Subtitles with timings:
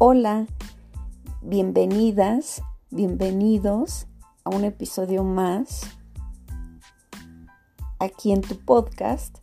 [0.00, 0.46] Hola,
[1.42, 4.06] bienvenidas, bienvenidos
[4.44, 5.80] a un episodio más
[7.98, 9.38] aquí en tu podcast,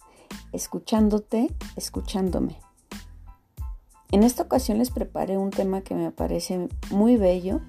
[0.53, 2.57] escuchándote, escuchándome.
[4.11, 7.59] En esta ocasión les preparé un tema que me parece muy bello.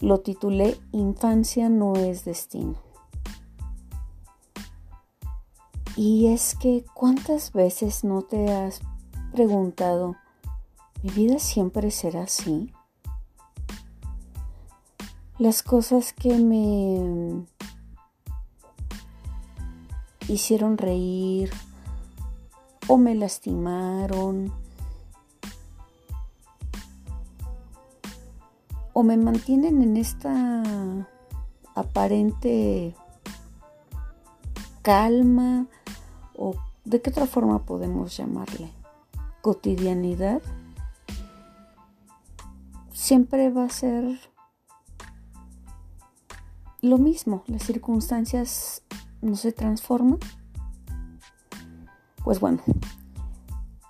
[0.00, 2.76] Lo titulé Infancia no es destino.
[5.94, 8.80] Y es que cuántas veces no te has
[9.34, 10.16] preguntado,
[11.06, 12.72] ¿Mi vida siempre será así?
[15.38, 17.46] Las cosas que me
[20.26, 21.52] hicieron reír
[22.88, 24.52] o me lastimaron
[28.92, 31.06] o me mantienen en esta
[31.76, 32.96] aparente
[34.82, 35.66] calma
[36.36, 38.72] o de qué otra forma podemos llamarle
[39.40, 40.42] cotidianidad
[42.96, 44.18] siempre va a ser
[46.80, 48.82] lo mismo, las circunstancias
[49.20, 50.18] no se transforman.
[52.24, 52.62] Pues bueno,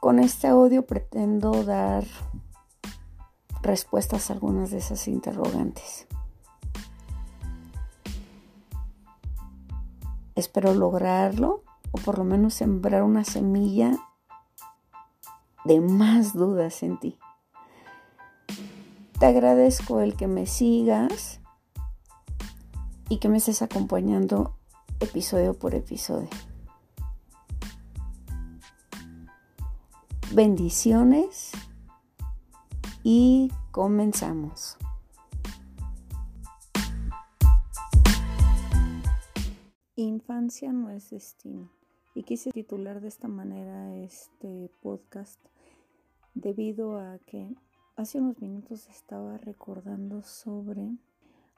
[0.00, 2.04] con este audio pretendo dar
[3.62, 6.08] respuestas a algunas de esas interrogantes.
[10.34, 11.62] Espero lograrlo
[11.92, 13.96] o por lo menos sembrar una semilla
[15.64, 17.18] de más dudas en ti.
[19.26, 21.40] Agradezco el que me sigas
[23.08, 24.54] y que me estés acompañando
[25.00, 26.28] episodio por episodio.
[30.32, 31.50] Bendiciones
[33.02, 34.76] y comenzamos.
[39.96, 41.68] Infancia no es destino.
[42.14, 45.40] Y quise titular de esta manera este podcast
[46.34, 47.56] debido a que
[47.96, 50.98] Hace unos minutos estaba recordando sobre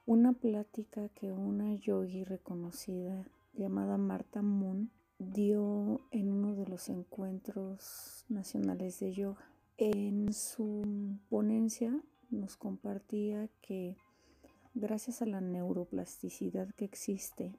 [0.07, 8.25] una plática que una yogi reconocida llamada Marta Moon dio en uno de los encuentros
[8.29, 9.51] nacionales de yoga.
[9.79, 12.01] En su ponencia
[12.31, 13.97] nos compartía que
[14.75, 17.59] gracias a la neuroplasticidad que existe,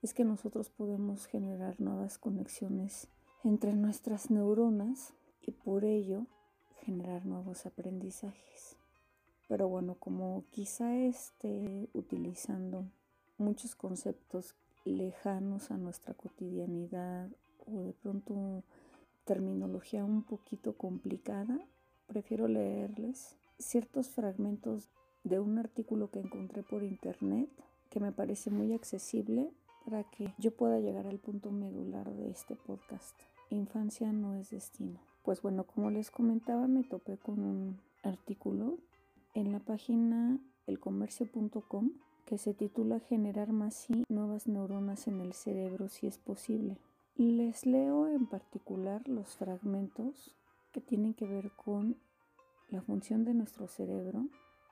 [0.00, 3.08] es que nosotros podemos generar nuevas conexiones
[3.44, 5.12] entre nuestras neuronas
[5.42, 6.26] y por ello
[6.84, 8.76] generar nuevos aprendizajes.
[9.48, 12.84] Pero bueno, como quizá esté utilizando
[13.38, 14.54] muchos conceptos
[14.84, 17.28] lejanos a nuestra cotidianidad
[17.66, 18.62] o de pronto
[19.24, 21.58] terminología un poquito complicada,
[22.06, 24.88] prefiero leerles ciertos fragmentos
[25.24, 27.48] de un artículo que encontré por internet
[27.90, 29.50] que me parece muy accesible
[29.84, 33.18] para que yo pueda llegar al punto medular de este podcast.
[33.50, 35.09] Infancia no es destino.
[35.22, 38.78] Pues bueno, como les comentaba, me topé con un artículo
[39.34, 41.90] en la página elcomercio.com
[42.24, 46.78] que se titula Generar más y nuevas neuronas en el cerebro si es posible.
[47.16, 50.36] Les leo en particular los fragmentos
[50.72, 51.96] que tienen que ver con
[52.68, 54.26] la función de nuestro cerebro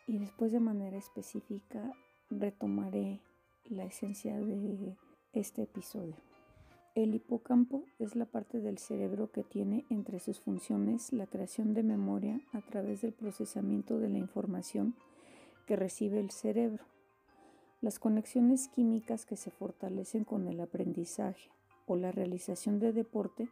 [0.06, 1.92] y después de manera específica
[2.30, 3.20] retomaré
[3.68, 4.96] la esencia de
[5.32, 6.27] este episodio.
[6.98, 11.84] El hipocampo es la parte del cerebro que tiene entre sus funciones la creación de
[11.84, 14.96] memoria a través del procesamiento de la información
[15.68, 16.82] que recibe el cerebro,
[17.80, 21.52] las conexiones químicas que se fortalecen con el aprendizaje
[21.86, 23.48] o la realización de deporte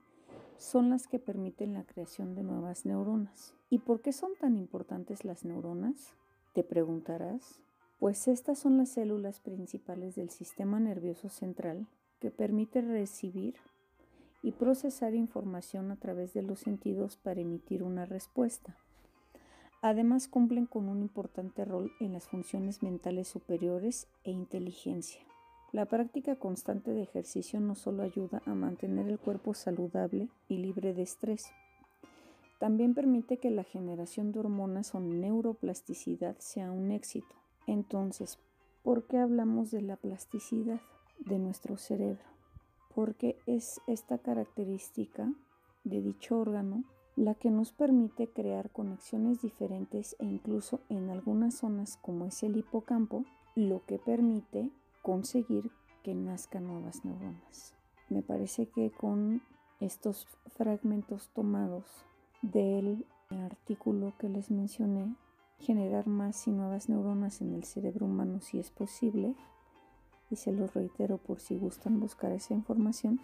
[0.59, 3.55] son las que permiten la creación de nuevas neuronas.
[3.71, 6.15] ¿Y por qué son tan importantes las neuronas?
[6.53, 7.61] Te preguntarás.
[8.01, 11.87] Pues estas son las células principales del sistema nervioso central
[12.21, 13.55] que permite recibir
[14.43, 18.77] y procesar información a través de los sentidos para emitir una respuesta.
[19.83, 25.21] Además cumplen con un importante rol en las funciones mentales superiores e inteligencia.
[25.73, 30.95] La práctica constante de ejercicio no solo ayuda a mantener el cuerpo saludable y libre
[30.95, 31.51] de estrés,
[32.59, 37.35] también permite que la generación de hormonas o neuroplasticidad sea un éxito.
[37.67, 38.39] Entonces,
[38.83, 40.81] ¿por qué hablamos de la plasticidad?
[41.19, 42.25] De nuestro cerebro,
[42.95, 45.33] porque es esta característica
[45.85, 46.85] de dicho órgano
[47.17, 52.59] la que nos permite crear conexiones diferentes e incluso en algunas zonas como es el
[52.59, 53.25] hipocampo,
[53.55, 54.71] lo que permite
[55.01, 55.71] conseguir
[56.03, 57.75] que nazcan nuevas neuronas.
[58.11, 59.41] Me parece que con
[59.81, 62.05] estos fragmentos tomados
[62.43, 65.17] del artículo que les mencioné,
[65.59, 69.35] generar más y nuevas neuronas en el cerebro humano si es posible,
[70.31, 73.21] y se los reitero por si gustan buscar esa información,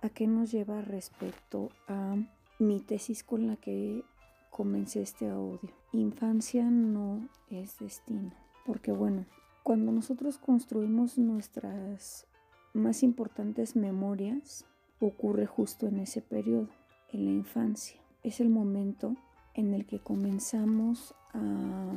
[0.00, 2.16] a qué nos lleva respecto a
[2.58, 4.04] mi tesis con la que
[4.50, 5.70] comencé este audio.
[5.92, 8.32] Infancia no es destino.
[8.66, 9.26] Porque bueno,
[9.62, 12.26] cuando nosotros construimos nuestras
[12.74, 14.64] más importantes memorias,
[15.00, 16.68] ocurre justo en ese periodo,
[17.12, 18.00] en la infancia.
[18.22, 19.16] Es el momento
[19.54, 21.92] en el que comenzamos a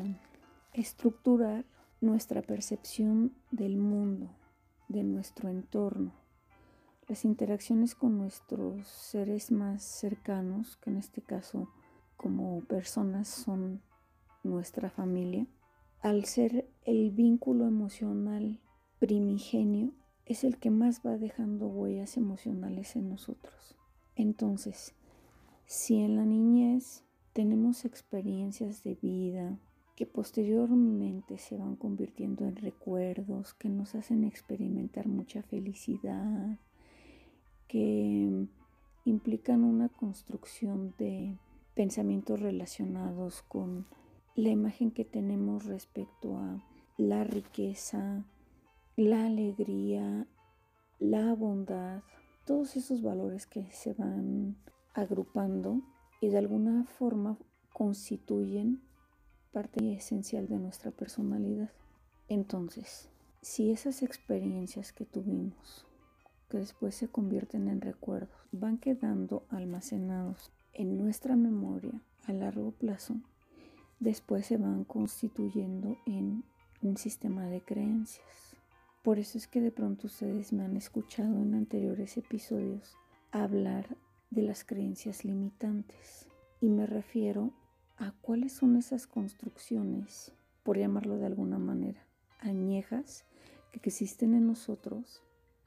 [0.73, 1.65] estructurar
[2.01, 4.29] nuestra percepción del mundo,
[4.87, 6.13] de nuestro entorno,
[7.07, 11.69] las interacciones con nuestros seres más cercanos, que en este caso
[12.17, 13.81] como personas son
[14.43, 15.45] nuestra familia,
[16.01, 18.59] al ser el vínculo emocional
[18.99, 19.91] primigenio,
[20.25, 23.75] es el que más va dejando huellas emocionales en nosotros.
[24.15, 24.95] Entonces,
[25.65, 27.03] si en la niñez
[27.33, 29.59] tenemos experiencias de vida
[29.95, 36.59] que posteriormente se van convirtiendo en recuerdos, que nos hacen experimentar mucha felicidad,
[37.67, 38.47] que
[39.05, 41.37] implican una construcción de
[41.75, 43.85] pensamientos relacionados con
[44.35, 46.61] la imagen que tenemos respecto a
[46.97, 48.25] la riqueza,
[48.97, 50.27] la alegría,
[50.99, 52.03] la bondad,
[52.45, 54.57] todos esos valores que se van
[54.93, 55.81] agrupando
[56.21, 57.37] y de alguna forma
[57.73, 58.81] constituyen
[59.55, 61.69] parte esencial de nuestra personalidad.
[62.27, 63.07] Entonces,
[63.41, 65.87] si esas experiencias que tuvimos,
[66.49, 73.15] que después se convierten en recuerdos, van quedando almacenados en nuestra memoria a largo plazo,
[74.01, 76.43] después se van constituyendo en
[76.81, 78.57] un sistema de creencias.
[79.03, 82.97] Por eso es que de pronto ustedes me han escuchado en anteriores episodios
[83.31, 83.95] hablar
[84.31, 86.27] de las creencias limitantes.
[86.59, 87.53] Y me refiero
[87.97, 90.33] a cuáles son esas construcciones,
[90.63, 92.05] por llamarlo de alguna manera,
[92.39, 93.25] añejas
[93.71, 95.21] que existen en nosotros,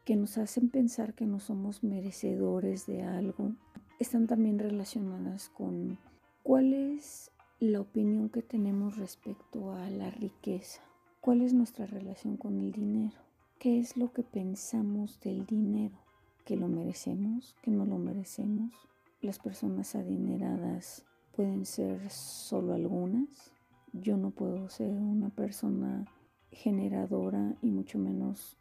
[0.04, 3.52] que nos hacen pensar que no somos merecedores de algo.
[3.98, 5.98] Están también relacionadas con
[6.42, 7.30] cuál es
[7.60, 10.80] la opinión que tenemos respecto a la riqueza,
[11.20, 13.18] cuál es nuestra relación con el dinero,
[13.58, 15.98] qué es lo que pensamos del dinero,
[16.44, 18.72] que lo merecemos, que no lo merecemos.
[19.20, 21.04] Las personas adineradas
[21.38, 23.52] pueden ser solo algunas.
[23.92, 26.04] Yo no puedo ser una persona
[26.50, 28.56] generadora y mucho menos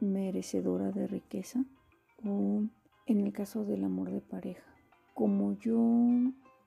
[0.00, 1.66] merecedora de riqueza.
[2.24, 2.62] O
[3.04, 4.64] en el caso del amor de pareja,
[5.12, 5.78] como yo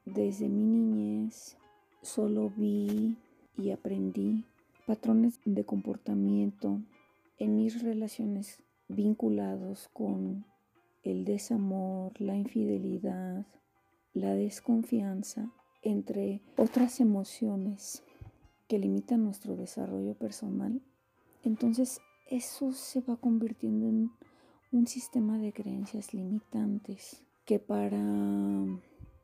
[0.06, 1.58] desde mi niñez
[2.04, 3.18] solo vi
[3.58, 4.46] y aprendí
[4.86, 6.84] patrones de comportamiento
[7.40, 10.46] en mis relaciones vinculados con
[11.02, 13.48] el desamor, la infidelidad,
[14.20, 18.04] la desconfianza, entre otras emociones
[18.68, 20.82] que limitan nuestro desarrollo personal,
[21.44, 24.12] entonces eso se va convirtiendo en
[24.72, 27.98] un sistema de creencias limitantes que para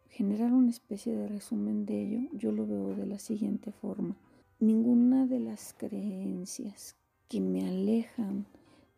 [0.10, 4.16] generar una especie de resumen de ello, yo lo veo de la siguiente forma.
[4.60, 6.96] Ninguna de las creencias
[7.28, 8.46] que me alejan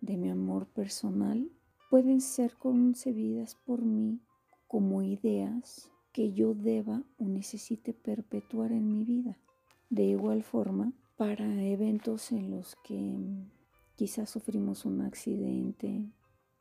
[0.02, 1.50] de mi amor personal
[1.90, 4.20] pueden ser concebidas por mí
[4.68, 9.38] como ideas que yo deba o necesite perpetuar en mi vida.
[9.90, 13.18] De igual forma, para eventos en los que
[13.96, 16.06] quizás sufrimos un accidente,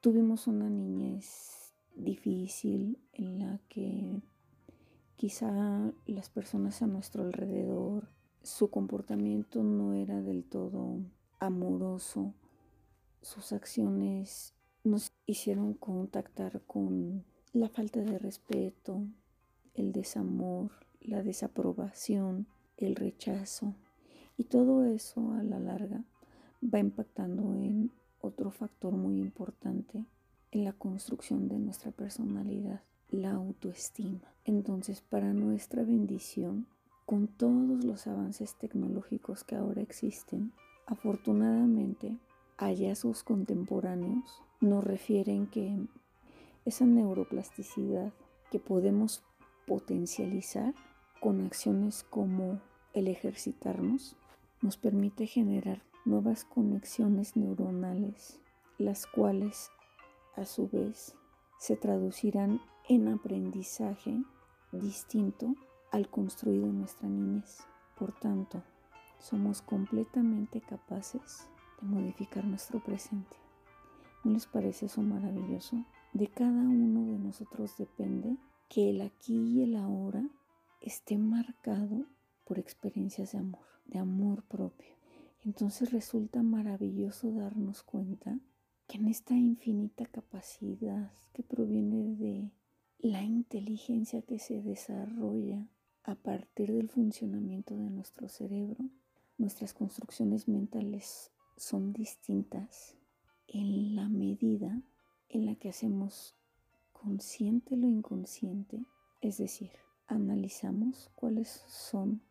[0.00, 4.22] tuvimos una niñez difícil en la que
[5.16, 8.08] Quizá las personas a nuestro alrededor,
[8.42, 10.98] su comportamiento no era del todo
[11.38, 12.34] amoroso,
[13.22, 19.06] sus acciones nos hicieron contactar con la falta de respeto,
[19.74, 23.74] el desamor, la desaprobación, el rechazo.
[24.36, 26.04] Y todo eso a la larga
[26.62, 30.04] va impactando en otro factor muy importante
[30.50, 34.34] en la construcción de nuestra personalidad la autoestima.
[34.44, 36.66] Entonces, para nuestra bendición,
[37.06, 40.52] con todos los avances tecnológicos que ahora existen,
[40.86, 42.18] afortunadamente,
[42.56, 45.78] hallazgos contemporáneos nos refieren que
[46.64, 48.12] esa neuroplasticidad
[48.50, 49.22] que podemos
[49.66, 50.74] potencializar
[51.20, 52.60] con acciones como
[52.92, 54.16] el ejercitarnos
[54.60, 58.40] nos permite generar nuevas conexiones neuronales,
[58.78, 59.70] las cuales
[60.36, 61.14] a su vez
[61.58, 64.22] se traducirán en aprendizaje
[64.72, 65.54] distinto
[65.90, 67.58] al construido en nuestra niñez.
[67.98, 68.62] Por tanto,
[69.18, 71.48] somos completamente capaces
[71.80, 73.36] de modificar nuestro presente.
[74.24, 75.84] ¿No les parece eso maravilloso?
[76.14, 78.36] De cada uno de nosotros depende
[78.68, 80.24] que el aquí y el ahora
[80.80, 82.06] esté marcado
[82.44, 84.94] por experiencias de amor, de amor propio.
[85.44, 88.38] Entonces resulta maravilloso darnos cuenta
[88.86, 92.52] que en esta infinita capacidad que proviene de
[93.00, 95.66] la inteligencia que se desarrolla
[96.04, 98.88] a partir del funcionamiento de nuestro cerebro,
[99.36, 102.94] nuestras construcciones mentales son distintas
[103.48, 104.80] en la medida
[105.34, 106.34] en la que hacemos
[106.92, 108.86] consciente lo inconsciente,
[109.20, 109.72] es decir,
[110.06, 112.22] analizamos cuáles son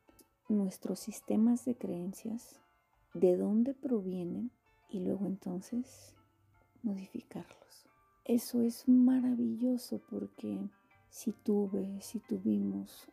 [0.48, 2.62] nuestros sistemas de creencias,
[3.14, 4.52] de dónde provienen
[4.90, 6.16] y luego entonces
[6.82, 7.86] modificarlos.
[8.24, 10.70] Eso es maravilloso porque
[11.10, 13.10] si tuve, si tuvimos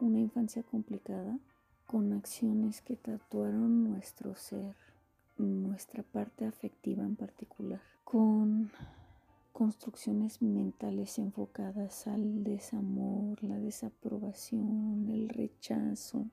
[0.00, 1.38] una infancia complicada,
[1.86, 4.76] con acciones que tatuaron nuestro ser,
[5.38, 8.70] nuestra parte afectiva en particular, con
[9.54, 16.28] construcciones mentales enfocadas al desamor, la desaprobación, el rechazo,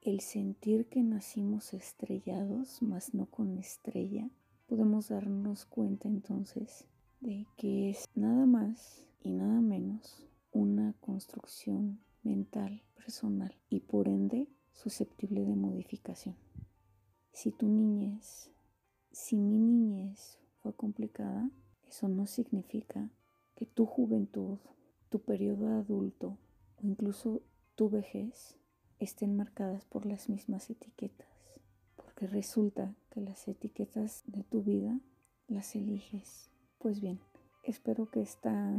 [0.00, 4.30] el sentir que nacimos estrellados, mas no con estrella,
[4.66, 6.86] podemos darnos cuenta entonces
[7.20, 14.48] de que es nada más y nada menos una construcción mental personal y por ende
[14.72, 16.36] susceptible de modificación.
[17.32, 18.50] Si tu niñez,
[19.10, 21.50] si mi niñez fue complicada,
[21.92, 23.10] eso no significa
[23.54, 24.56] que tu juventud,
[25.10, 26.38] tu periodo adulto
[26.78, 27.42] o incluso
[27.74, 28.56] tu vejez
[28.98, 31.28] estén marcadas por las mismas etiquetas.
[31.96, 35.00] Porque resulta que las etiquetas de tu vida
[35.48, 36.48] las eliges.
[36.78, 37.20] Pues bien,
[37.62, 38.74] espero que esta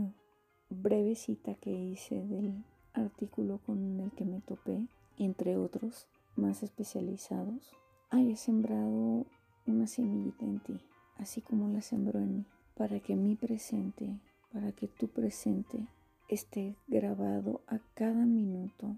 [0.71, 4.87] breve cita que hice del artículo con el que me topé,
[5.19, 7.77] entre otros más especializados,
[8.09, 9.27] haya sembrado
[9.67, 10.81] una semillita en ti,
[11.17, 14.19] así como la sembró en mí para que mi presente,
[14.51, 15.87] para que tu presente
[16.29, 18.97] esté grabado a cada minuto,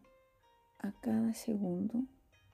[0.80, 2.04] a cada segundo,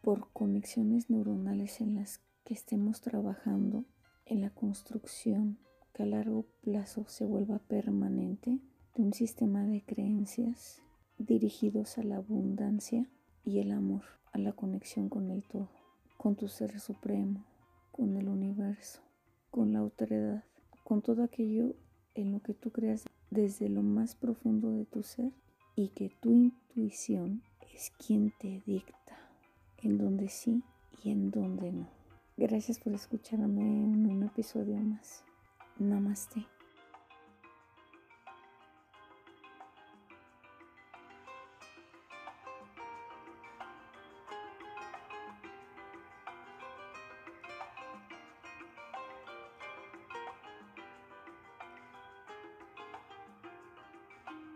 [0.01, 3.86] por conexiones neuronales en las que estemos trabajando
[4.25, 5.60] en la construcción
[5.94, 8.60] que a largo plazo se vuelva permanente
[8.96, 10.82] de un sistema de creencias
[11.18, 13.08] dirigidos a la abundancia
[13.44, 15.70] y el amor, a la conexión con el todo,
[16.18, 17.46] con tu ser supremo,
[17.92, 19.01] con el universo,
[19.50, 20.44] con la autoridad
[20.91, 21.74] con todo aquello
[22.15, 25.31] en lo que tú creas desde lo más profundo de tu ser
[25.74, 27.43] y que tu intuición
[27.74, 29.17] es quien te dicta
[29.77, 30.62] en donde sí
[31.01, 31.88] y en donde no.
[32.36, 35.24] Gracias por escucharme en un episodio más.
[35.79, 36.45] Namaste.